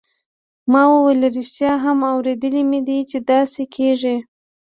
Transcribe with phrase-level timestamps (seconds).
[0.71, 4.15] ما وویل ریښتیا هم اوریدلي مې دي چې داسې کیږي.